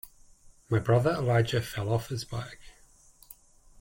My 0.71 0.79
brother 0.79 1.11
Elijah 1.11 1.61
fell 1.61 1.89
off 1.93 2.09
his 2.09 2.25
bike. 2.25 2.59